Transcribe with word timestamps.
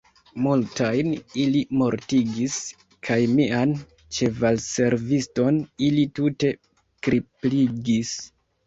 Multajn 0.43 1.11
ili 1.41 1.61
mortigis, 1.81 2.57
kaj 3.09 3.19
mian 3.35 3.77
ĉevalserviston 4.19 5.63
ili 5.91 6.11
tute 6.19 6.55
kripligis. 7.07 8.19